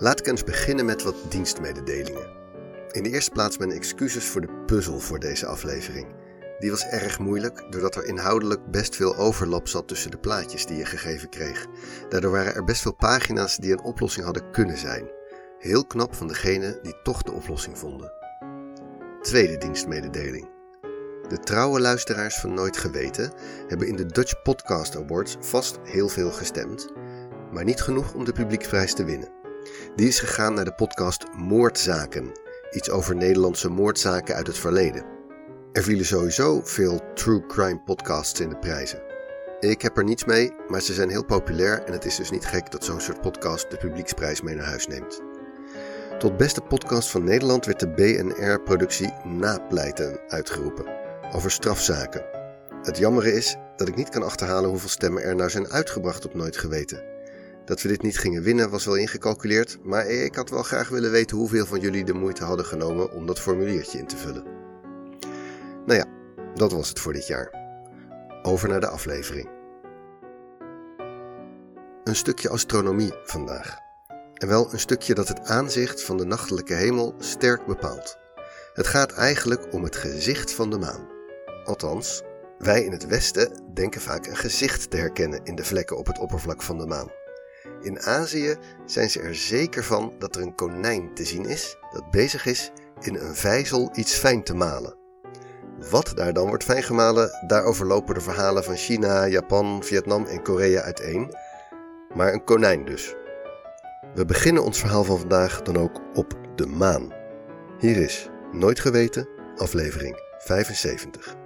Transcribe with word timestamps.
Laat 0.00 0.18
ik 0.18 0.26
eens 0.26 0.44
beginnen 0.44 0.84
met 0.84 1.02
wat 1.02 1.14
dienstmededelingen. 1.28 2.28
In 2.90 3.02
de 3.02 3.10
eerste 3.10 3.30
plaats 3.30 3.58
mijn 3.58 3.72
excuses 3.72 4.24
voor 4.24 4.40
de 4.40 4.62
puzzel 4.66 5.00
voor 5.00 5.18
deze 5.18 5.46
aflevering. 5.46 6.06
Die 6.58 6.70
was 6.70 6.84
erg 6.84 7.18
moeilijk, 7.18 7.66
doordat 7.70 7.96
er 7.96 8.04
inhoudelijk 8.04 8.70
best 8.70 8.96
veel 8.96 9.16
overlap 9.16 9.68
zat 9.68 9.88
tussen 9.88 10.10
de 10.10 10.18
plaatjes 10.18 10.66
die 10.66 10.76
je 10.76 10.84
gegeven 10.84 11.28
kreeg. 11.28 11.66
Daardoor 12.08 12.30
waren 12.30 12.54
er 12.54 12.64
best 12.64 12.82
veel 12.82 12.94
pagina's 12.94 13.56
die 13.56 13.72
een 13.72 13.82
oplossing 13.82 14.24
hadden 14.24 14.50
kunnen 14.50 14.76
zijn. 14.76 15.10
Heel 15.58 15.86
knap 15.86 16.14
van 16.14 16.28
degene 16.28 16.78
die 16.82 17.02
toch 17.02 17.22
de 17.22 17.32
oplossing 17.32 17.78
vonden. 17.78 18.12
Tweede 19.22 19.56
dienstmededeling. 19.56 20.48
De 21.28 21.38
trouwe 21.40 21.80
luisteraars 21.80 22.38
van 22.38 22.54
Nooit 22.54 22.76
Geweten 22.76 23.32
hebben 23.66 23.88
in 23.88 23.96
de 23.96 24.06
Dutch 24.06 24.42
Podcast 24.42 24.96
Awards 24.96 25.36
vast 25.40 25.78
heel 25.84 26.08
veel 26.08 26.30
gestemd, 26.30 26.88
maar 27.52 27.64
niet 27.64 27.80
genoeg 27.80 28.14
om 28.14 28.24
de 28.24 28.32
publieksprijs 28.32 28.94
te 28.94 29.04
winnen. 29.04 29.39
Die 29.96 30.08
is 30.08 30.20
gegaan 30.20 30.54
naar 30.54 30.64
de 30.64 30.74
podcast 30.74 31.24
Moordzaken, 31.36 32.32
iets 32.70 32.90
over 32.90 33.16
Nederlandse 33.16 33.68
moordzaken 33.68 34.34
uit 34.34 34.46
het 34.46 34.58
verleden. 34.58 35.04
Er 35.72 35.82
vielen 35.82 36.06
sowieso 36.06 36.60
veel 36.64 37.00
true 37.14 37.46
crime 37.46 37.80
podcasts 37.80 38.40
in 38.40 38.48
de 38.48 38.58
prijzen. 38.58 39.02
Ik 39.60 39.82
heb 39.82 39.96
er 39.96 40.04
niets 40.04 40.24
mee, 40.24 40.52
maar 40.68 40.80
ze 40.80 40.92
zijn 40.92 41.08
heel 41.08 41.24
populair 41.24 41.82
en 41.84 41.92
het 41.92 42.04
is 42.04 42.16
dus 42.16 42.30
niet 42.30 42.46
gek 42.46 42.70
dat 42.70 42.84
zo'n 42.84 43.00
soort 43.00 43.20
podcast 43.20 43.70
de 43.70 43.76
publieksprijs 43.76 44.42
mee 44.42 44.54
naar 44.54 44.66
huis 44.66 44.86
neemt. 44.86 45.20
Tot 46.18 46.36
beste 46.36 46.60
podcast 46.60 47.10
van 47.10 47.24
Nederland 47.24 47.66
werd 47.66 47.80
de 47.80 47.88
BNR-productie 47.88 49.12
Napleiten 49.24 50.20
uitgeroepen, 50.28 50.86
over 51.32 51.50
strafzaken. 51.50 52.24
Het 52.82 52.98
jammere 52.98 53.32
is 53.32 53.56
dat 53.76 53.88
ik 53.88 53.96
niet 53.96 54.08
kan 54.08 54.22
achterhalen 54.22 54.70
hoeveel 54.70 54.88
stemmen 54.88 55.22
er 55.22 55.36
nou 55.36 55.50
zijn 55.50 55.70
uitgebracht 55.70 56.24
op 56.24 56.34
Nooit 56.34 56.56
Geweten. 56.56 57.02
Dat 57.70 57.82
we 57.82 57.88
dit 57.88 58.02
niet 58.02 58.18
gingen 58.18 58.42
winnen 58.42 58.70
was 58.70 58.84
wel 58.84 58.94
ingecalculeerd, 58.94 59.78
maar 59.82 60.06
ik 60.06 60.34
had 60.34 60.50
wel 60.50 60.62
graag 60.62 60.88
willen 60.88 61.10
weten 61.10 61.36
hoeveel 61.36 61.66
van 61.66 61.80
jullie 61.80 62.04
de 62.04 62.12
moeite 62.12 62.44
hadden 62.44 62.66
genomen 62.66 63.12
om 63.12 63.26
dat 63.26 63.40
formuliertje 63.40 63.98
in 63.98 64.06
te 64.06 64.16
vullen. 64.16 64.44
Nou 65.86 65.98
ja, 65.98 66.06
dat 66.54 66.72
was 66.72 66.88
het 66.88 67.00
voor 67.00 67.12
dit 67.12 67.26
jaar. 67.26 67.54
Over 68.42 68.68
naar 68.68 68.80
de 68.80 68.88
aflevering. 68.88 69.48
Een 72.04 72.16
stukje 72.16 72.48
astronomie 72.48 73.12
vandaag. 73.24 73.78
En 74.34 74.48
wel 74.48 74.72
een 74.72 74.80
stukje 74.80 75.14
dat 75.14 75.28
het 75.28 75.40
aanzicht 75.40 76.02
van 76.02 76.16
de 76.16 76.24
nachtelijke 76.24 76.74
hemel 76.74 77.14
sterk 77.18 77.66
bepaalt. 77.66 78.18
Het 78.72 78.86
gaat 78.86 79.12
eigenlijk 79.12 79.72
om 79.72 79.82
het 79.82 79.96
gezicht 79.96 80.52
van 80.52 80.70
de 80.70 80.78
maan. 80.78 81.08
Althans, 81.64 82.22
wij 82.58 82.84
in 82.84 82.92
het 82.92 83.06
Westen 83.06 83.72
denken 83.74 84.00
vaak 84.00 84.26
een 84.26 84.36
gezicht 84.36 84.90
te 84.90 84.96
herkennen 84.96 85.44
in 85.44 85.54
de 85.54 85.64
vlekken 85.64 85.98
op 85.98 86.06
het 86.06 86.18
oppervlak 86.18 86.62
van 86.62 86.78
de 86.78 86.86
maan. 86.86 87.19
In 87.80 88.00
Azië 88.00 88.56
zijn 88.84 89.10
ze 89.10 89.20
er 89.20 89.34
zeker 89.34 89.84
van 89.84 90.14
dat 90.18 90.36
er 90.36 90.42
een 90.42 90.54
konijn 90.54 91.14
te 91.14 91.24
zien 91.24 91.46
is 91.46 91.76
dat 91.92 92.10
bezig 92.10 92.46
is 92.46 92.70
in 93.00 93.14
een 93.14 93.34
vijzel 93.34 93.90
iets 93.94 94.14
fijn 94.14 94.42
te 94.42 94.54
malen. 94.54 94.98
Wat 95.90 96.12
daar 96.14 96.32
dan 96.32 96.48
wordt 96.48 96.64
fijn 96.64 96.82
gemalen, 96.82 97.30
daarover 97.46 97.86
lopen 97.86 98.14
de 98.14 98.20
verhalen 98.20 98.64
van 98.64 98.76
China, 98.76 99.26
Japan, 99.26 99.82
Vietnam 99.82 100.26
en 100.26 100.42
Korea 100.42 100.80
uiteen. 100.80 101.34
Maar 102.14 102.32
een 102.32 102.44
konijn 102.44 102.84
dus. 102.84 103.14
We 104.14 104.24
beginnen 104.24 104.64
ons 104.64 104.78
verhaal 104.78 105.04
van 105.04 105.18
vandaag 105.18 105.62
dan 105.62 105.76
ook 105.76 106.00
op 106.14 106.34
de 106.54 106.66
maan. 106.66 107.12
Hier 107.78 107.96
is 107.96 108.28
Nooit 108.52 108.80
Geweten, 108.80 109.28
aflevering 109.56 110.22
75. 110.38 111.39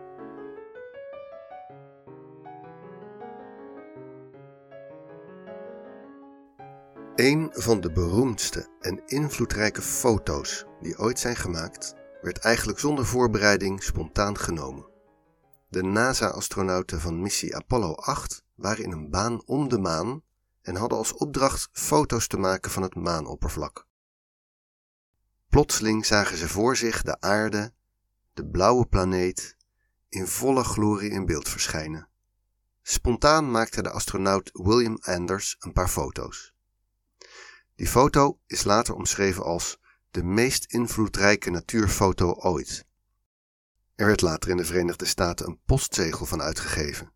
Een 7.16 7.50
van 7.52 7.80
de 7.80 7.92
beroemdste 7.92 8.69
en 8.80 9.02
invloedrijke 9.06 9.82
foto's 9.82 10.64
die 10.80 10.98
ooit 10.98 11.19
zijn 11.19 11.36
gemaakt, 11.36 11.94
werd 12.22 12.38
eigenlijk 12.38 12.78
zonder 12.78 13.06
voorbereiding 13.06 13.82
spontaan 13.82 14.38
genomen. 14.38 14.86
De 15.69 15.82
NASA-astronauten 15.82 17.00
van 17.00 17.22
missie 17.22 17.56
Apollo 17.56 17.94
8 17.94 18.44
waren 18.54 18.84
in 18.84 18.92
een 18.92 19.10
baan 19.10 19.42
om 19.47 19.69
de 19.69 19.78
maan 19.78 20.22
en 20.62 20.76
hadden 20.76 20.98
als 20.98 21.12
opdracht 21.12 21.69
foto's 21.72 22.26
te 22.26 22.36
maken 22.36 22.70
van 22.70 22.82
het 22.82 22.94
maanoppervlak. 22.94 23.86
Plotseling 25.48 26.06
zagen 26.06 26.36
ze 26.36 26.48
voor 26.48 26.76
zich 26.76 27.03
de 27.03 27.20
aarde, 27.20 27.72
de 28.32 28.47
blauwe 28.47 28.86
planeet, 28.86 29.56
in 30.08 30.26
volle 30.26 30.64
glorie 30.64 31.10
in 31.10 31.26
beeld 31.26 31.48
verschijnen. 31.48 32.08
Spontaan 32.82 33.50
maakte 33.50 33.82
de 33.82 33.91
astronaut 33.91 34.50
William 34.53 34.98
Anders 35.00 35.56
een 35.58 35.72
paar 35.72 35.88
foto's. 35.88 36.53
Die 37.76 37.88
foto 37.88 38.38
is 38.46 38.64
later 38.64 38.94
omschreven 38.94 39.44
als 39.44 39.78
de 40.10 40.22
meest 40.22 40.64
invloedrijke 40.64 41.50
natuurfoto 41.50 42.32
ooit. 42.32 42.86
Er 43.94 44.06
werd 44.06 44.20
later 44.20 44.50
in 44.50 44.56
de 44.56 44.64
Verenigde 44.64 45.04
Staten 45.04 45.46
een 45.46 45.60
postzegel 45.64 46.26
van 46.26 46.42
uitgegeven. 46.42 47.12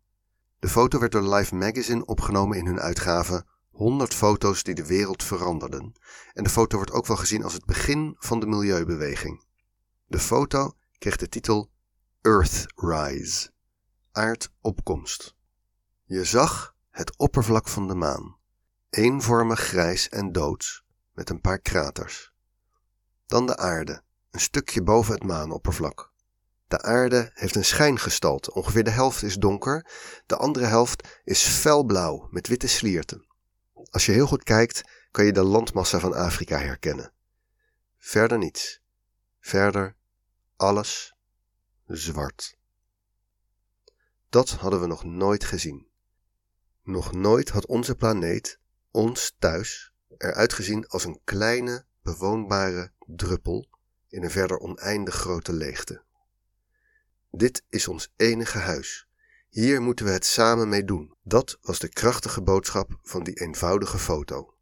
De 0.59 0.69
foto 0.69 0.99
werd 0.99 1.11
door 1.11 1.35
Life 1.35 1.55
Magazine 1.55 2.05
opgenomen 2.05 2.57
in 2.57 2.65
hun 2.65 2.79
uitgave 2.79 3.45
100 3.69 4.13
foto's 4.13 4.63
die 4.63 4.75
de 4.75 4.85
wereld 4.85 5.23
veranderden. 5.23 5.93
En 6.33 6.43
de 6.43 6.49
foto 6.49 6.75
wordt 6.75 6.91
ook 6.91 7.05
wel 7.05 7.17
gezien 7.17 7.43
als 7.43 7.53
het 7.53 7.65
begin 7.65 8.15
van 8.17 8.39
de 8.39 8.45
milieubeweging. 8.45 9.43
De 10.05 10.19
foto 10.19 10.73
kreeg 10.97 11.15
de 11.15 11.29
titel 11.29 11.69
Earthrise, 12.21 13.51
aardopkomst. 14.11 15.35
Je 16.03 16.23
zag 16.23 16.75
het 16.89 17.17
oppervlak 17.17 17.67
van 17.67 17.87
de 17.87 17.95
maan 17.95 18.38
eenvormig 18.89 19.59
grijs 19.59 20.09
en 20.09 20.31
doods, 20.31 20.83
met 21.13 21.29
een 21.29 21.41
paar 21.41 21.59
kraters. 21.59 22.33
Dan 23.25 23.45
de 23.45 23.57
aarde, 23.57 24.01
een 24.31 24.39
stukje 24.39 24.83
boven 24.83 25.13
het 25.13 25.23
maanoppervlak. 25.23 26.13
De 26.67 26.81
aarde 26.81 27.31
heeft 27.33 27.55
een 27.55 27.65
schijngestalte, 27.65 28.53
ongeveer 28.53 28.83
de 28.83 28.89
helft 28.89 29.23
is 29.23 29.35
donker, 29.35 29.91
de 30.25 30.35
andere 30.35 30.65
helft 30.65 31.21
is 31.23 31.43
felblauw 31.43 32.27
met 32.31 32.47
witte 32.47 32.67
slierten. 32.67 33.27
Als 33.89 34.05
je 34.05 34.11
heel 34.11 34.27
goed 34.27 34.43
kijkt, 34.43 34.81
kan 35.11 35.25
je 35.25 35.33
de 35.33 35.43
landmassa 35.43 35.99
van 35.99 36.13
Afrika 36.13 36.57
herkennen. 36.57 37.13
Verder 37.97 38.37
niets. 38.37 38.81
Verder 39.39 39.95
alles 40.55 41.15
zwart. 41.85 42.57
Dat 44.29 44.49
hadden 44.49 44.81
we 44.81 44.87
nog 44.87 45.03
nooit 45.03 45.43
gezien. 45.43 45.87
Nog 46.83 47.11
nooit 47.11 47.49
had 47.49 47.65
onze 47.65 47.95
planeet 47.95 48.58
ons 48.91 49.35
thuis 49.39 49.93
eruit 50.17 50.53
gezien 50.53 50.87
als 50.87 51.05
een 51.05 51.19
kleine, 51.23 51.85
bewoonbare 52.01 52.91
druppel 53.05 53.69
in 54.07 54.23
een 54.23 54.31
verder 54.31 54.59
oneindig 54.59 55.15
grote 55.15 55.53
leegte. 55.53 56.03
Dit 57.31 57.63
is 57.69 57.87
ons 57.87 58.13
enige 58.15 58.57
huis. 58.57 59.07
Hier 59.49 59.81
moeten 59.81 60.05
we 60.05 60.11
het 60.11 60.25
samen 60.25 60.69
mee 60.69 60.83
doen. 60.83 61.13
Dat 61.23 61.57
was 61.61 61.79
de 61.79 61.89
krachtige 61.89 62.41
boodschap 62.41 62.99
van 63.01 63.23
die 63.23 63.33
eenvoudige 63.33 63.97
foto. 63.97 64.53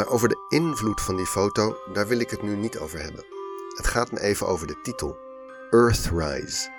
Maar 0.00 0.08
over 0.08 0.28
de 0.28 0.44
invloed 0.48 1.00
van 1.00 1.16
die 1.16 1.26
foto, 1.26 1.76
daar 1.92 2.06
wil 2.06 2.18
ik 2.18 2.30
het 2.30 2.42
nu 2.42 2.56
niet 2.56 2.78
over 2.78 3.02
hebben. 3.02 3.24
Het 3.76 3.86
gaat 3.86 4.12
me 4.12 4.20
even 4.20 4.46
over 4.46 4.66
de 4.66 4.80
titel: 4.82 5.18
Earthrise. 5.70 6.70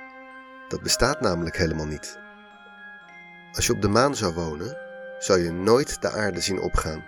Dat 0.68 0.82
bestaat 0.82 1.22
namelijk 1.22 1.58
helemaal 1.58 1.86
niet. 1.86 2.20
Als 3.54 3.66
je 3.66 3.74
op 3.74 3.82
de 3.82 3.88
maan 3.88 4.16
zou 4.16 4.34
wonen, 4.34 4.78
zou 5.20 5.40
je 5.40 5.52
nooit 5.52 6.02
de 6.02 6.12
aarde 6.12 6.42
zien 6.42 6.62
opgaan. 6.62 7.04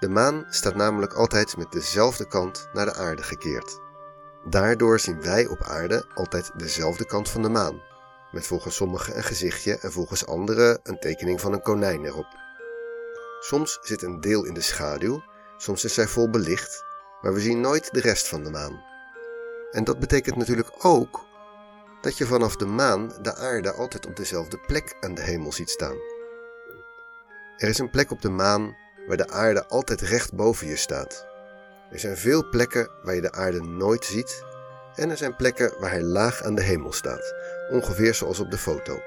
De 0.00 0.08
maan 0.08 0.46
staat 0.48 0.74
namelijk 0.74 1.12
altijd 1.12 1.56
met 1.56 1.72
dezelfde 1.72 2.26
kant 2.28 2.68
naar 2.72 2.86
de 2.86 2.94
aarde 2.94 3.22
gekeerd. 3.22 3.80
Daardoor 4.44 5.00
zien 5.00 5.22
wij 5.22 5.46
op 5.46 5.62
aarde 5.62 6.04
altijd 6.14 6.50
dezelfde 6.54 7.06
kant 7.06 7.28
van 7.28 7.42
de 7.42 7.48
maan, 7.48 7.82
met 8.32 8.46
volgens 8.46 8.76
sommigen 8.76 9.16
een 9.16 9.24
gezichtje 9.24 9.78
en 9.78 9.92
volgens 9.92 10.26
anderen 10.26 10.80
een 10.82 10.98
tekening 10.98 11.40
van 11.40 11.52
een 11.52 11.62
konijn 11.62 12.04
erop. 12.04 12.45
Soms 13.40 13.78
zit 13.82 14.02
een 14.02 14.20
deel 14.20 14.44
in 14.44 14.54
de 14.54 14.60
schaduw, 14.60 15.22
soms 15.56 15.84
is 15.84 15.94
zij 15.94 16.06
vol 16.06 16.30
belicht, 16.30 16.84
maar 17.20 17.34
we 17.34 17.40
zien 17.40 17.60
nooit 17.60 17.92
de 17.92 18.00
rest 18.00 18.28
van 18.28 18.44
de 18.44 18.50
maan. 18.50 18.84
En 19.70 19.84
dat 19.84 19.98
betekent 19.98 20.36
natuurlijk 20.36 20.70
ook 20.78 21.24
dat 22.00 22.18
je 22.18 22.26
vanaf 22.26 22.56
de 22.56 22.66
maan 22.66 23.12
de 23.22 23.36
aarde 23.36 23.72
altijd 23.72 24.06
op 24.06 24.16
dezelfde 24.16 24.58
plek 24.58 24.96
aan 25.00 25.14
de 25.14 25.22
hemel 25.22 25.52
ziet 25.52 25.70
staan. 25.70 25.96
Er 27.56 27.68
is 27.68 27.78
een 27.78 27.90
plek 27.90 28.10
op 28.10 28.22
de 28.22 28.28
maan 28.28 28.76
waar 29.06 29.16
de 29.16 29.28
aarde 29.28 29.66
altijd 29.66 30.00
recht 30.00 30.34
boven 30.34 30.66
je 30.66 30.76
staat. 30.76 31.26
Er 31.90 31.98
zijn 31.98 32.16
veel 32.16 32.48
plekken 32.48 32.90
waar 33.02 33.14
je 33.14 33.20
de 33.20 33.32
aarde 33.32 33.60
nooit 33.60 34.04
ziet 34.04 34.44
en 34.94 35.10
er 35.10 35.16
zijn 35.16 35.36
plekken 35.36 35.80
waar 35.80 35.90
hij 35.90 36.02
laag 36.02 36.42
aan 36.42 36.54
de 36.54 36.62
hemel 36.62 36.92
staat, 36.92 37.34
ongeveer 37.70 38.14
zoals 38.14 38.40
op 38.40 38.50
de 38.50 38.58
foto. 38.58 39.00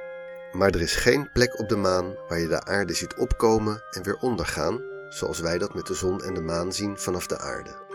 Maar 0.54 0.70
er 0.70 0.82
is 0.82 0.96
geen 0.96 1.32
plek 1.32 1.60
op 1.60 1.70
de 1.70 1.76
maan 1.76 2.16
waar 2.28 2.40
je 2.40 2.48
de 2.48 2.64
aarde 2.64 2.94
ziet 2.94 3.16
opkomen 3.16 3.84
en 3.92 4.04
weer 4.04 4.18
ondergaan, 4.18 4.82
zoals 5.10 5.40
wij 5.40 5.58
dat 5.58 5.74
met 5.74 5.86
de 5.86 5.94
zon 5.94 6.24
en 6.24 6.34
de 6.34 6.42
maan 6.42 6.74
zien 6.74 6.98
vanaf 6.98 7.28
de 7.28 7.38
aarde. 7.38 7.88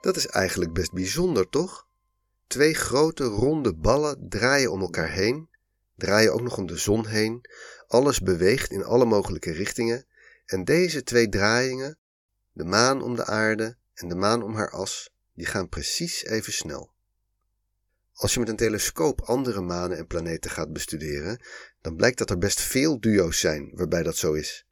Dat 0.00 0.16
is 0.16 0.26
eigenlijk 0.26 0.72
best 0.72 0.92
bijzonder, 0.92 1.48
toch? 1.48 1.86
Twee 2.46 2.74
grote 2.74 3.24
ronde 3.24 3.74
ballen 3.74 4.28
draaien 4.28 4.72
om 4.72 4.80
elkaar 4.80 5.10
heen, 5.10 5.48
draaien 5.96 6.32
ook 6.32 6.42
nog 6.42 6.56
om 6.56 6.66
de 6.66 6.76
zon 6.76 7.06
heen, 7.06 7.44
alles 7.86 8.20
beweegt 8.20 8.70
in 8.70 8.84
alle 8.84 9.04
mogelijke 9.04 9.52
richtingen 9.52 10.06
en 10.46 10.64
deze 10.64 11.02
twee 11.02 11.28
draaiingen 11.28 11.98
de 12.58 12.64
maan 12.64 13.02
om 13.02 13.16
de 13.16 13.24
aarde 13.24 13.76
en 13.94 14.08
de 14.08 14.14
maan 14.14 14.42
om 14.42 14.54
haar 14.54 14.70
as, 14.70 15.10
die 15.34 15.46
gaan 15.46 15.68
precies 15.68 16.24
even 16.24 16.52
snel. 16.52 16.92
Als 18.12 18.34
je 18.34 18.40
met 18.40 18.48
een 18.48 18.56
telescoop 18.56 19.20
andere 19.20 19.60
manen 19.60 19.96
en 19.96 20.06
planeten 20.06 20.50
gaat 20.50 20.72
bestuderen, 20.72 21.40
dan 21.80 21.96
blijkt 21.96 22.18
dat 22.18 22.30
er 22.30 22.38
best 22.38 22.60
veel 22.60 23.00
duo's 23.00 23.40
zijn 23.40 23.70
waarbij 23.74 24.02
dat 24.02 24.16
zo 24.16 24.32
is. 24.32 24.66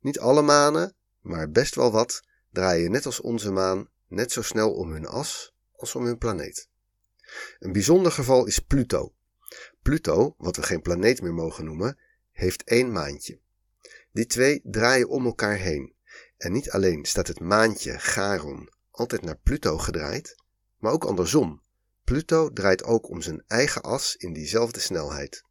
Niet 0.00 0.18
alle 0.18 0.42
manen, 0.42 0.94
maar 1.20 1.50
best 1.50 1.74
wel 1.74 1.90
wat, 1.90 2.22
draaien 2.50 2.90
net 2.90 3.06
als 3.06 3.20
onze 3.20 3.50
maan 3.50 3.88
net 4.08 4.32
zo 4.32 4.42
snel 4.42 4.72
om 4.72 4.92
hun 4.92 5.06
as 5.06 5.54
als 5.72 5.94
om 5.94 6.04
hun 6.04 6.18
planeet. 6.18 6.68
Een 7.58 7.72
bijzonder 7.72 8.12
geval 8.12 8.46
is 8.46 8.58
Pluto. 8.58 9.14
Pluto, 9.82 10.34
wat 10.38 10.56
we 10.56 10.62
geen 10.62 10.82
planeet 10.82 11.22
meer 11.22 11.34
mogen 11.34 11.64
noemen, 11.64 11.98
heeft 12.32 12.62
één 12.64 12.92
maantje. 12.92 13.38
Die 14.12 14.26
twee 14.26 14.60
draaien 14.64 15.08
om 15.08 15.24
elkaar 15.24 15.56
heen. 15.56 15.94
En 16.40 16.52
niet 16.52 16.70
alleen 16.70 17.04
staat 17.04 17.26
het 17.26 17.40
maantje 17.40 17.98
Charon 17.98 18.70
altijd 18.90 19.22
naar 19.22 19.38
Pluto 19.42 19.78
gedraaid, 19.78 20.36
maar 20.78 20.92
ook 20.92 21.04
andersom. 21.04 21.62
Pluto 22.04 22.52
draait 22.52 22.84
ook 22.84 23.08
om 23.08 23.22
zijn 23.22 23.42
eigen 23.46 23.82
as 23.82 24.16
in 24.16 24.32
diezelfde 24.32 24.80
snelheid. 24.80 25.44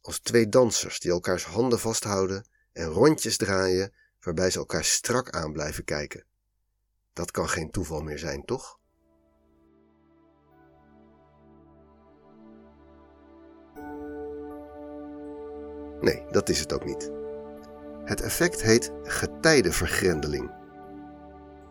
Als 0.00 0.18
twee 0.18 0.48
dansers 0.48 1.00
die 1.00 1.10
elkaars 1.10 1.44
handen 1.44 1.78
vasthouden 1.78 2.48
en 2.72 2.86
rondjes 2.86 3.36
draaien 3.36 3.92
waarbij 4.20 4.50
ze 4.50 4.58
elkaar 4.58 4.84
strak 4.84 5.30
aan 5.30 5.52
blijven 5.52 5.84
kijken. 5.84 6.24
Dat 7.12 7.30
kan 7.30 7.48
geen 7.48 7.70
toeval 7.70 8.00
meer 8.00 8.18
zijn, 8.18 8.44
toch? 8.44 8.78
Nee, 16.00 16.24
dat 16.30 16.48
is 16.48 16.60
het 16.60 16.72
ook 16.72 16.84
niet. 16.84 17.15
Het 18.06 18.20
effect 18.20 18.62
heet 18.62 18.92
getijdenvergrendeling. 19.02 20.50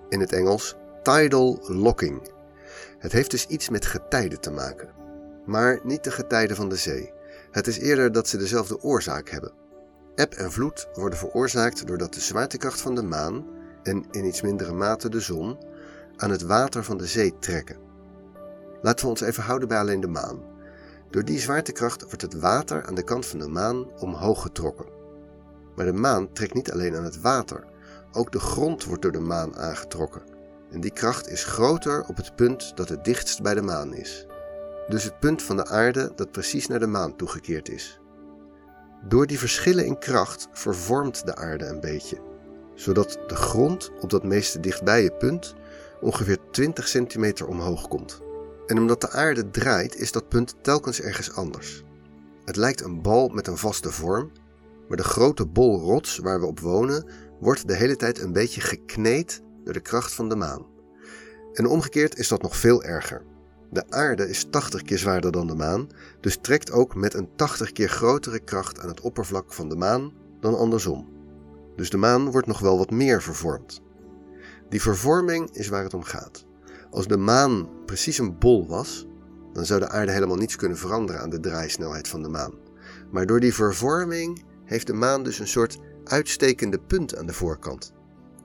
In 0.09 0.19
het 0.19 0.31
Engels 0.33 0.75
tidal 1.03 1.59
locking. 1.67 2.31
Het 2.97 3.11
heeft 3.11 3.31
dus 3.31 3.47
iets 3.47 3.69
met 3.69 3.85
getijden 3.85 4.39
te 4.39 4.51
maken. 4.51 4.89
Maar 5.45 5.79
niet 5.83 6.03
de 6.03 6.11
getijden 6.11 6.55
van 6.55 6.69
de 6.69 6.75
zee. 6.75 7.13
Het 7.51 7.67
is 7.67 7.77
eerder 7.77 8.11
dat 8.11 8.27
ze 8.27 8.37
dezelfde 8.37 8.81
oorzaak 8.81 9.29
hebben. 9.29 9.51
Eb 10.15 10.33
en 10.33 10.51
vloed 10.51 10.87
worden 10.93 11.19
veroorzaakt 11.19 11.87
doordat 11.87 12.13
de 12.13 12.21
zwaartekracht 12.21 12.81
van 12.81 12.95
de 12.95 13.03
maan 13.03 13.45
en 13.83 14.05
in 14.11 14.25
iets 14.25 14.41
mindere 14.41 14.73
mate 14.73 15.09
de 15.09 15.19
zon 15.19 15.57
aan 16.15 16.31
het 16.31 16.41
water 16.41 16.83
van 16.83 16.97
de 16.97 17.05
zee 17.05 17.39
trekken. 17.39 17.77
Laten 18.81 19.05
we 19.05 19.11
ons 19.11 19.21
even 19.21 19.43
houden 19.43 19.67
bij 19.67 19.79
alleen 19.79 19.99
de 19.99 20.07
maan. 20.07 20.43
Door 21.09 21.25
die 21.25 21.39
zwaartekracht 21.39 22.01
wordt 22.01 22.21
het 22.21 22.39
water 22.39 22.85
aan 22.85 22.95
de 22.95 23.03
kant 23.03 23.25
van 23.25 23.39
de 23.39 23.47
maan 23.47 23.99
omhoog 23.99 24.41
getrokken. 24.41 24.94
Maar 25.75 25.85
de 25.85 25.93
maan 25.93 26.33
trekt 26.33 26.53
niet 26.53 26.71
alleen 26.71 26.95
aan 26.95 27.03
het 27.03 27.21
water, 27.21 27.63
ook 28.11 28.31
de 28.31 28.39
grond 28.39 28.85
wordt 28.85 29.01
door 29.01 29.11
de 29.11 29.19
maan 29.19 29.57
aangetrokken. 29.57 30.21
En 30.71 30.81
die 30.81 30.91
kracht 30.91 31.29
is 31.29 31.43
groter 31.43 32.05
op 32.07 32.17
het 32.17 32.35
punt 32.35 32.77
dat 32.77 32.89
het 32.89 33.05
dichtst 33.05 33.41
bij 33.41 33.53
de 33.53 33.61
maan 33.61 33.93
is. 33.93 34.25
Dus 34.87 35.03
het 35.03 35.19
punt 35.19 35.43
van 35.43 35.55
de 35.55 35.65
aarde 35.65 36.11
dat 36.15 36.31
precies 36.31 36.67
naar 36.67 36.79
de 36.79 36.87
maan 36.87 37.15
toegekeerd 37.15 37.69
is. 37.69 37.99
Door 39.07 39.27
die 39.27 39.39
verschillen 39.39 39.85
in 39.85 39.99
kracht 39.99 40.47
vervormt 40.51 41.25
de 41.25 41.35
aarde 41.35 41.65
een 41.65 41.79
beetje, 41.79 42.17
zodat 42.73 43.19
de 43.27 43.35
grond 43.35 43.91
op 44.01 44.09
dat 44.09 44.23
meeste 44.23 44.59
dichtbije 44.59 45.11
punt 45.11 45.55
ongeveer 46.01 46.37
20 46.51 46.87
centimeter 46.87 47.47
omhoog 47.47 47.87
komt. 47.87 48.21
En 48.67 48.77
omdat 48.77 49.01
de 49.01 49.09
aarde 49.09 49.49
draait, 49.49 49.95
is 49.95 50.11
dat 50.11 50.29
punt 50.29 50.55
telkens 50.61 51.01
ergens 51.01 51.33
anders. 51.33 51.83
Het 52.45 52.55
lijkt 52.55 52.81
een 52.81 53.01
bal 53.01 53.27
met 53.27 53.47
een 53.47 53.57
vaste 53.57 53.91
vorm, 53.91 54.31
maar 54.87 54.97
de 54.97 55.03
grote 55.03 55.45
bol 55.45 55.79
rots 55.79 56.17
waar 56.17 56.39
we 56.39 56.45
op 56.45 56.59
wonen 56.59 57.05
wordt 57.39 57.67
de 57.67 57.75
hele 57.75 57.95
tijd 57.95 58.21
een 58.21 58.33
beetje 58.33 58.61
gekneed 58.61 59.41
door 59.63 59.73
de 59.73 59.79
kracht 59.79 60.13
van 60.13 60.29
de 60.29 60.35
maan. 60.35 60.65
En 61.53 61.67
omgekeerd 61.67 62.17
is 62.17 62.27
dat 62.27 62.41
nog 62.41 62.57
veel 62.57 62.83
erger. 62.83 63.21
De 63.71 63.89
aarde 63.89 64.29
is 64.29 64.43
80 64.49 64.81
keer 64.81 64.97
zwaarder 64.97 65.31
dan 65.31 65.47
de 65.47 65.55
maan, 65.55 65.87
dus 66.19 66.37
trekt 66.41 66.71
ook 66.71 66.95
met 66.95 67.13
een 67.13 67.29
80 67.35 67.71
keer 67.71 67.89
grotere 67.89 68.39
kracht 68.39 68.79
aan 68.79 68.87
het 68.87 69.01
oppervlak 69.01 69.53
van 69.53 69.69
de 69.69 69.75
maan 69.75 70.13
dan 70.39 70.57
andersom. 70.57 71.09
Dus 71.75 71.89
de 71.89 71.97
maan 71.97 72.31
wordt 72.31 72.47
nog 72.47 72.59
wel 72.59 72.77
wat 72.77 72.91
meer 72.91 73.21
vervormd. 73.21 73.81
Die 74.69 74.81
vervorming 74.81 75.49
is 75.51 75.67
waar 75.67 75.83
het 75.83 75.93
om 75.93 76.03
gaat. 76.03 76.45
Als 76.91 77.07
de 77.07 77.17
maan 77.17 77.69
precies 77.85 78.17
een 78.17 78.37
bol 78.37 78.67
was, 78.67 79.07
dan 79.53 79.65
zou 79.65 79.79
de 79.79 79.89
aarde 79.89 80.11
helemaal 80.11 80.35
niets 80.35 80.55
kunnen 80.55 80.77
veranderen 80.77 81.21
aan 81.21 81.29
de 81.29 81.39
draaisnelheid 81.39 82.07
van 82.07 82.23
de 82.23 82.29
maan. 82.29 82.53
Maar 83.11 83.25
door 83.25 83.39
die 83.39 83.53
vervorming 83.53 84.43
heeft 84.65 84.87
de 84.87 84.93
maan 84.93 85.23
dus 85.23 85.39
een 85.39 85.47
soort 85.47 85.77
uitstekende 86.03 86.79
punt 86.79 87.15
aan 87.15 87.25
de 87.25 87.33
voorkant. 87.33 87.93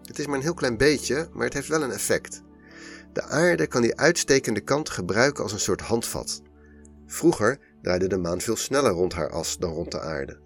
Het 0.02 0.19
is 0.19 0.26
maar 0.26 0.37
een 0.37 0.43
heel 0.43 0.55
klein 0.55 0.76
beetje, 0.76 1.28
maar 1.32 1.44
het 1.44 1.55
heeft 1.55 1.69
wel 1.69 1.82
een 1.82 1.90
effect. 1.90 2.43
De 3.12 3.22
aarde 3.22 3.67
kan 3.67 3.82
die 3.82 3.96
uitstekende 3.96 4.61
kant 4.61 4.90
gebruiken 4.90 5.43
als 5.43 5.52
een 5.52 5.61
soort 5.61 5.81
handvat. 5.81 6.43
Vroeger 7.06 7.58
draaide 7.82 8.08
de 8.08 8.19
maan 8.19 8.40
veel 8.40 8.56
sneller 8.56 8.90
rond 8.90 9.12
haar 9.12 9.31
as 9.31 9.58
dan 9.58 9.72
rond 9.72 9.90
de 9.90 10.00
aarde. 10.00 10.40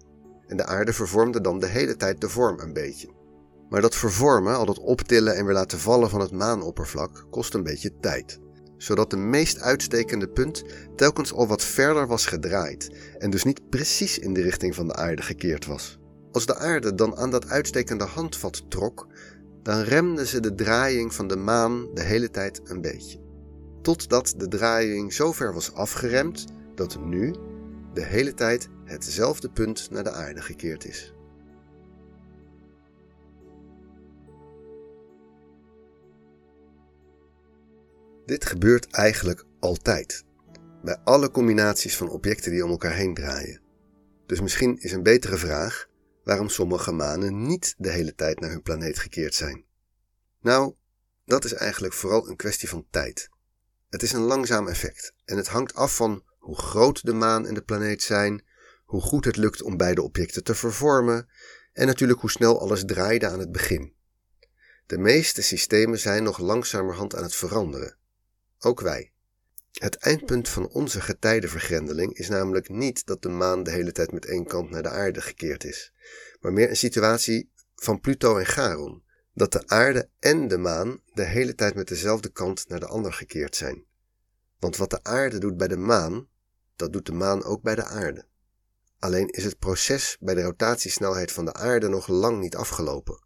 En 0.47 0.57
de 0.57 0.65
aarde 0.65 0.93
vervormde 0.93 1.41
dan 1.41 1.59
de 1.59 1.67
hele 1.67 1.95
tijd 1.95 2.21
de 2.21 2.29
vorm 2.29 2.59
een 2.59 2.73
beetje. 2.73 3.13
Maar 3.69 3.81
dat 3.81 3.95
vervormen, 3.95 4.55
al 4.55 4.65
dat 4.65 4.79
optillen 4.79 5.35
en 5.35 5.45
weer 5.45 5.53
laten 5.53 5.79
vallen 5.79 6.09
van 6.09 6.19
het 6.19 6.31
maanoppervlak, 6.31 7.25
kost 7.29 7.53
een 7.53 7.63
beetje 7.63 7.99
tijd. 7.99 8.39
Zodat 8.77 9.09
de 9.09 9.17
meest 9.17 9.59
uitstekende 9.59 10.27
punt 10.27 10.63
telkens 10.95 11.33
al 11.33 11.47
wat 11.47 11.63
verder 11.63 12.07
was 12.07 12.25
gedraaid 12.25 12.89
en 13.17 13.29
dus 13.29 13.43
niet 13.43 13.69
precies 13.69 14.19
in 14.19 14.33
de 14.33 14.41
richting 14.41 14.75
van 14.75 14.87
de 14.87 14.93
aarde 14.93 15.21
gekeerd 15.21 15.65
was. 15.65 15.99
Als 16.31 16.45
de 16.45 16.55
aarde 16.55 16.95
dan 16.95 17.17
aan 17.17 17.31
dat 17.31 17.49
uitstekende 17.49 18.03
handvat 18.03 18.65
trok, 18.69 19.07
dan 19.63 19.81
remde 19.81 20.25
ze 20.25 20.39
de 20.39 20.55
draaiing 20.55 21.13
van 21.13 21.27
de 21.27 21.35
maan 21.35 21.87
de 21.93 22.03
hele 22.03 22.29
tijd 22.29 22.61
een 22.63 22.81
beetje. 22.81 23.19
Totdat 23.81 24.33
de 24.37 24.47
draaiing 24.47 25.13
zo 25.13 25.31
ver 25.31 25.53
was 25.53 25.73
afgeremd 25.73 26.45
dat 26.75 26.99
nu 27.05 27.35
de 27.93 28.03
hele 28.03 28.33
tijd 28.33 28.69
hetzelfde 28.83 29.49
punt 29.49 29.87
naar 29.91 30.03
de 30.03 30.11
aarde 30.11 30.41
gekeerd 30.41 30.85
is. 30.85 31.14
Dit 38.25 38.45
gebeurt 38.45 38.91
eigenlijk 38.91 39.43
altijd, 39.59 40.23
bij 40.83 40.97
alle 41.03 41.31
combinaties 41.31 41.97
van 41.97 42.09
objecten 42.09 42.51
die 42.51 42.63
om 42.63 42.69
elkaar 42.69 42.93
heen 42.93 43.13
draaien. 43.13 43.61
Dus 44.25 44.41
misschien 44.41 44.77
is 44.77 44.91
een 44.91 45.03
betere 45.03 45.37
vraag 45.37 45.87
waarom 46.23 46.49
sommige 46.49 46.91
manen 46.91 47.47
niet 47.47 47.75
de 47.77 47.89
hele 47.89 48.15
tijd 48.15 48.39
naar 48.39 48.49
hun 48.49 48.61
planeet 48.61 48.99
gekeerd 48.99 49.33
zijn. 49.33 49.65
Nou, 50.41 50.75
dat 51.25 51.43
is 51.45 51.53
eigenlijk 51.53 51.93
vooral 51.93 52.29
een 52.29 52.35
kwestie 52.35 52.69
van 52.69 52.87
tijd. 52.89 53.29
Het 53.89 54.03
is 54.03 54.11
een 54.11 54.21
langzaam 54.21 54.67
effect 54.67 55.13
en 55.25 55.37
het 55.37 55.47
hangt 55.47 55.75
af 55.75 55.95
van 55.95 56.23
hoe 56.37 56.57
groot 56.57 57.05
de 57.05 57.13
maan 57.13 57.47
en 57.47 57.53
de 57.53 57.61
planeet 57.61 58.03
zijn, 58.03 58.45
hoe 58.85 59.01
goed 59.01 59.25
het 59.25 59.35
lukt 59.35 59.61
om 59.61 59.77
beide 59.77 60.01
objecten 60.01 60.43
te 60.43 60.55
vervormen 60.55 61.29
en 61.73 61.87
natuurlijk 61.87 62.19
hoe 62.19 62.31
snel 62.31 62.59
alles 62.59 62.85
draaide 62.85 63.27
aan 63.27 63.39
het 63.39 63.51
begin. 63.51 63.93
De 64.85 64.97
meeste 64.97 65.41
systemen 65.41 65.99
zijn 65.99 66.23
nog 66.23 66.37
langzamerhand 66.37 67.15
aan 67.15 67.23
het 67.23 67.35
veranderen. 67.35 67.97
Ook 68.59 68.81
wij. 68.81 69.11
Het 69.71 69.95
eindpunt 69.95 70.49
van 70.49 70.67
onze 70.67 71.01
getijdenvergrendeling 71.01 72.13
is 72.13 72.29
namelijk 72.29 72.69
niet 72.69 73.05
dat 73.05 73.21
de 73.21 73.29
maan 73.29 73.63
de 73.63 73.71
hele 73.71 73.91
tijd 73.91 74.11
met 74.11 74.25
één 74.25 74.45
kant 74.45 74.69
naar 74.69 74.83
de 74.83 74.89
aarde 74.89 75.21
gekeerd 75.21 75.63
is, 75.63 75.93
maar 76.39 76.53
meer 76.53 76.69
een 76.69 76.75
situatie 76.75 77.51
van 77.75 77.99
Pluto 77.99 78.37
en 78.37 78.45
Charon, 78.45 79.03
dat 79.33 79.51
de 79.51 79.67
aarde 79.67 80.09
en 80.19 80.47
de 80.47 80.57
maan 80.57 81.01
de 81.13 81.23
hele 81.23 81.55
tijd 81.55 81.75
met 81.75 81.87
dezelfde 81.87 82.29
kant 82.29 82.67
naar 82.67 82.79
de 82.79 82.87
ander 82.87 83.13
gekeerd 83.13 83.55
zijn. 83.55 83.85
Want 84.59 84.77
wat 84.77 84.89
de 84.89 85.03
aarde 85.03 85.37
doet 85.37 85.57
bij 85.57 85.67
de 85.67 85.77
maan, 85.77 86.27
dat 86.75 86.93
doet 86.93 87.05
de 87.05 87.11
maan 87.11 87.43
ook 87.43 87.61
bij 87.61 87.75
de 87.75 87.83
aarde. 87.83 88.25
Alleen 88.99 89.27
is 89.27 89.43
het 89.43 89.59
proces 89.59 90.17
bij 90.19 90.33
de 90.33 90.41
rotatiesnelheid 90.41 91.31
van 91.31 91.45
de 91.45 91.53
aarde 91.53 91.87
nog 91.87 92.07
lang 92.07 92.39
niet 92.39 92.55
afgelopen. 92.55 93.23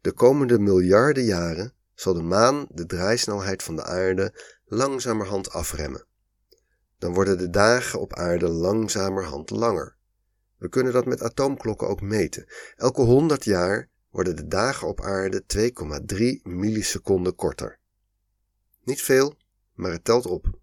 De 0.00 0.12
komende 0.12 0.58
miljarden 0.58 1.24
jaren 1.24 1.74
zal 1.94 2.14
de 2.14 2.22
maan 2.22 2.66
de 2.68 2.86
draaisnelheid 2.86 3.62
van 3.62 3.76
de 3.76 3.84
aarde 3.84 4.34
langzamerhand 4.64 5.50
afremmen. 5.50 6.06
Dan 6.98 7.14
worden 7.14 7.38
de 7.38 7.50
dagen 7.50 8.00
op 8.00 8.14
aarde 8.14 8.48
langzamerhand 8.48 9.50
langer. 9.50 9.96
We 10.58 10.68
kunnen 10.68 10.92
dat 10.92 11.06
met 11.06 11.22
atoomklokken 11.22 11.88
ook 11.88 12.00
meten. 12.00 12.46
Elke 12.76 13.02
100 13.02 13.44
jaar 13.44 13.88
worden 14.10 14.36
de 14.36 14.46
dagen 14.46 14.88
op 14.88 15.00
aarde 15.00 15.44
2,3 16.16 16.42
milliseconden 16.42 17.34
korter. 17.34 17.78
Niet 18.82 19.02
veel, 19.02 19.36
maar 19.72 19.92
het 19.92 20.04
telt 20.04 20.26
op. 20.26 20.58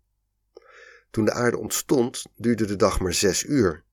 Toen 1.11 1.25
de 1.25 1.31
aarde 1.31 1.57
ontstond, 1.57 2.23
duurde 2.35 2.65
de 2.65 2.75
dag 2.75 2.99
maar 2.99 3.13
6 3.13 3.43
uur. 3.43 3.83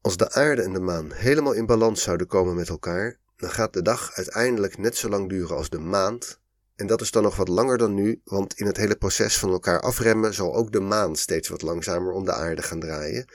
Als 0.00 0.16
de 0.16 0.32
aarde 0.32 0.62
en 0.62 0.72
de 0.72 0.80
maan 0.80 1.12
helemaal 1.12 1.52
in 1.52 1.66
balans 1.66 2.02
zouden 2.02 2.26
komen 2.26 2.54
met 2.54 2.68
elkaar, 2.68 3.18
dan 3.36 3.50
gaat 3.50 3.72
de 3.72 3.82
dag 3.82 4.12
uiteindelijk 4.12 4.78
net 4.78 4.96
zo 4.96 5.08
lang 5.08 5.28
duren 5.28 5.56
als 5.56 5.70
de 5.70 5.78
maand 5.78 6.40
En 6.80 6.86
dat 6.86 7.00
is 7.00 7.10
dan 7.10 7.22
nog 7.22 7.36
wat 7.36 7.48
langer 7.48 7.78
dan 7.78 7.94
nu, 7.94 8.20
want 8.24 8.54
in 8.54 8.66
het 8.66 8.76
hele 8.76 8.96
proces 8.96 9.38
van 9.38 9.50
elkaar 9.50 9.80
afremmen 9.80 10.34
zal 10.34 10.54
ook 10.54 10.72
de 10.72 10.80
maan 10.80 11.16
steeds 11.16 11.48
wat 11.48 11.62
langzamer 11.62 12.12
om 12.12 12.24
de 12.24 12.32
aarde 12.32 12.62
gaan 12.62 12.80
draaien. 12.80 13.26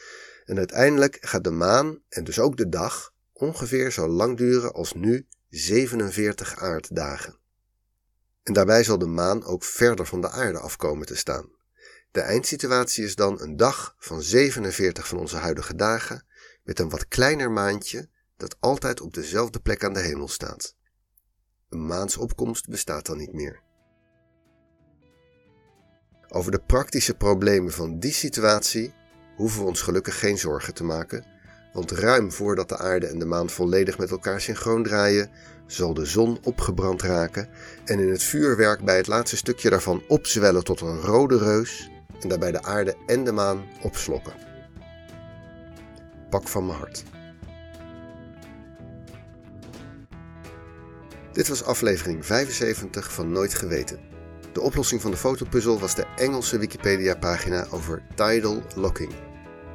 En 0.46 0.58
uiteindelijk 0.58 1.18
gaat 1.22 1.44
de 1.44 1.52
maan, 1.52 2.00
en 2.10 2.24
dus 2.24 2.40
ook 2.40 2.58
de 2.58 2.70
dag, 2.70 3.14
ongeveer 3.34 3.92
zo 3.92 4.08
lang 4.08 4.38
duren 4.38 4.74
als 4.74 4.94
nu 4.94 5.28
47 5.50 6.56
aarddagen. 6.56 7.40
En 8.44 8.54
daarbij 8.54 8.84
zal 8.84 8.98
de 8.98 9.08
maan 9.08 9.44
ook 9.44 9.64
verder 9.64 10.06
van 10.06 10.22
de 10.22 10.30
aarde 10.30 10.60
afkomen 10.60 11.06
te 11.06 11.16
staan. 11.16 11.50
De 12.12 12.22
eindsituatie 12.22 13.04
is 13.04 13.16
dan 13.16 13.42
een 13.42 13.58
dag 13.58 13.96
van 13.98 14.22
47 14.22 15.08
van 15.08 15.18
onze 15.18 15.38
huidige 15.38 15.76
dagen, 15.76 16.26
met 16.64 16.80
een 16.80 16.90
wat 16.90 17.08
kleiner 17.08 17.52
maantje 17.52 18.10
dat 18.38 18.56
altijd 18.60 19.02
op 19.02 19.14
dezelfde 19.14 19.60
plek 19.60 19.84
aan 19.84 19.94
de 19.94 20.00
hemel 20.00 20.28
staat. 20.28 20.76
Een 21.70 21.86
maansopkomst 21.86 22.70
bestaat 22.70 23.06
dan 23.06 23.18
niet 23.18 23.34
meer. 23.34 23.62
Over 26.30 26.52
de 26.52 26.62
praktische 26.66 27.16
problemen 27.16 27.72
van 27.72 28.00
die 28.00 28.12
situatie 28.12 28.94
hoeven 29.36 29.62
we 29.62 29.68
ons 29.68 29.82
gelukkig 29.82 30.20
geen 30.20 30.38
zorgen 30.38 30.74
te 30.74 30.84
maken, 30.84 31.26
want 31.74 31.92
ruim 31.92 32.32
voordat 32.32 32.70
de 32.70 32.78
aarde 32.78 33.08
en 33.08 33.20
de 33.20 33.26
maan 33.26 33.50
volledig 33.50 33.98
met 33.98 34.12
elkaar 34.12 34.42
synchroon 34.42 34.84
draaien, 34.84 35.30
zal 35.68 35.94
de 35.94 36.06
zon 36.06 36.38
opgebrand 36.44 37.02
raken 37.02 37.50
en 37.86 38.00
in 38.00 38.10
het 38.10 38.24
vuurwerk 38.24 38.84
bij 38.84 38.98
het 38.98 39.08
laatste 39.08 39.38
stukje 39.38 39.70
daarvan 39.70 40.04
opzwellen 40.08 40.64
tot 40.64 40.82
een 40.82 41.02
rode 41.02 41.38
reus 41.38 41.90
en 42.22 42.30
daarbij 42.30 42.52
de 42.52 42.64
aarde 42.64 42.96
en 43.08 43.24
de 43.24 43.32
maan 43.32 43.64
opslokken. 43.82 44.34
Pak 46.30 46.48
van 46.48 46.66
mijn 46.66 46.78
hart. 46.78 47.04
Dit 51.36 51.48
was 51.48 51.64
aflevering 51.64 52.26
75 52.26 53.14
van 53.14 53.32
Nooit 53.32 53.54
Geweten. 53.54 54.00
De 54.54 54.62
oplossing 54.62 55.02
van 55.02 55.12
de 55.12 55.18
fotopuzzel 55.18 55.80
was 55.80 55.96
de 55.96 56.06
Engelse 56.16 56.58
Wikipedia-pagina 56.58 57.68
over 57.72 58.04
tidal 58.16 58.62
locking. 58.76 59.14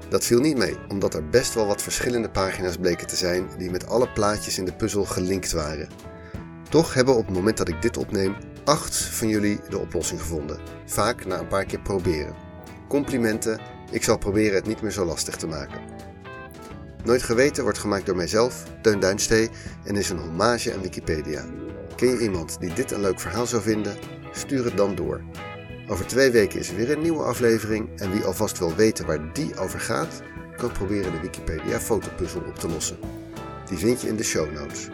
Dat 0.09 0.25
viel 0.25 0.41
niet 0.41 0.57
mee, 0.57 0.77
omdat 0.89 1.15
er 1.15 1.29
best 1.29 1.55
wel 1.55 1.67
wat 1.67 1.83
verschillende 1.83 2.31
pagina's 2.31 2.77
bleken 2.77 3.07
te 3.07 3.17
zijn 3.17 3.49
die 3.59 3.71
met 3.71 3.87
alle 3.87 4.13
plaatjes 4.13 4.59
in 4.59 4.65
de 4.65 4.73
puzzel 4.73 5.05
gelinkt 5.05 5.53
waren. 5.53 5.89
Toch 6.71 6.95
hebben 6.95 7.17
op 7.17 7.27
het 7.27 7.35
moment 7.35 7.57
dat 7.57 7.69
ik 7.69 7.83
dit 7.83 7.97
opneem, 7.97 8.37
acht 8.65 8.97
van 8.97 9.29
jullie 9.29 9.61
de 9.69 9.79
oplossing 9.79 10.21
gevonden. 10.21 10.61
Vaak 10.87 11.27
na 11.27 11.39
een 11.39 11.49
paar 11.49 11.65
keer 11.65 11.81
proberen. 11.81 12.35
Complimenten, 12.89 13.61
ik 13.91 14.05
zal 14.05 14.19
proberen 14.19 14.55
het 14.55 14.67
niet 14.67 14.83
meer 14.83 14.93
zo 14.93 15.05
lastig 15.05 15.37
te 15.37 15.47
maken. 15.47 15.81
Nooit 17.05 17.23
Geweten 17.23 17.63
wordt 17.63 17.79
gemaakt 17.79 18.07
door 18.07 18.17
mijzelf, 18.17 18.65
Teun 18.83 19.01
Duinstee, 19.01 19.51
en 19.85 19.97
is 19.97 20.11
een 20.11 20.19
hommage 20.19 20.75
aan 20.75 20.83
Wikipedia. 20.83 21.45
Ken 21.97 22.09
je 22.09 22.19
iemand 22.19 22.61
die 22.61 22.73
dit 22.73 22.91
een 22.91 23.01
leuk 23.01 23.21
verhaal 23.21 23.47
zou 23.47 23.63
vinden? 23.63 23.97
Stuur 24.33 24.65
het 24.65 24.77
dan 24.77 24.95
door. 24.95 25.21
Over 25.89 26.07
twee 26.07 26.31
weken 26.31 26.59
is 26.59 26.69
er 26.69 26.77
weer 26.77 26.91
een 26.91 27.03
nieuwe 27.03 27.23
aflevering 27.23 28.01
en 28.01 28.11
wie 28.11 28.25
alvast 28.25 28.59
wil 28.59 28.75
weten 28.75 29.07
waar 29.07 29.33
die 29.33 29.59
over 29.59 29.81
gaat, 29.81 30.23
kan 30.57 30.73
proberen 30.73 31.13
de 31.13 31.21
Wikipedia 31.21 31.81
fotopuzzel 31.81 32.43
op 32.49 32.57
te 32.57 32.69
lossen. 32.69 32.99
Die 33.67 33.79
vind 33.79 34.01
je 34.01 34.09
in 34.09 34.17
de 34.17 34.25
show 34.25 34.53
notes. 34.53 34.89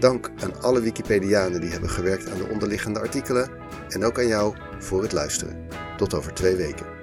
Dank 0.00 0.30
aan 0.42 0.62
alle 0.62 0.80
Wikipedianen 0.80 1.60
die 1.60 1.70
hebben 1.70 1.90
gewerkt 1.90 2.30
aan 2.30 2.38
de 2.38 2.48
onderliggende 2.48 3.00
artikelen 3.00 3.50
en 3.88 4.04
ook 4.04 4.18
aan 4.18 4.26
jou 4.26 4.56
voor 4.78 5.02
het 5.02 5.12
luisteren. 5.12 5.66
Tot 5.96 6.14
over 6.14 6.34
twee 6.34 6.56
weken. 6.56 6.95